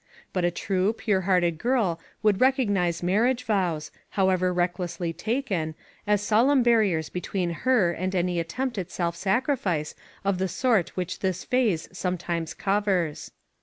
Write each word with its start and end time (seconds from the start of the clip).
But 0.33 0.43
a 0.43 0.49
true, 0.49 0.93
pure 0.93 1.21
hearted 1.29 1.59
girl 1.59 1.99
would 2.23 2.41
recognize 2.41 3.03
mar 3.03 3.19
riage 3.21 3.43
vows, 3.43 3.91
however 4.17 4.51
recklessly 4.51 5.13
taken, 5.13 5.75
as 6.07 6.23
solemn 6.23 6.63
barriers 6.63 7.09
between 7.09 7.51
her 7.69 7.91
and 7.91 8.15
any 8.15 8.39
attempt 8.39 8.79
at 8.79 8.89
self 8.89 9.15
sacrifice 9.15 9.93
of 10.25 10.39
the 10.39 10.47
sort 10.47 10.97
which 10.97 11.19
this 11.19 11.43
phrase 11.43 11.87
sometimes 11.93 12.55
covers. 12.55 13.29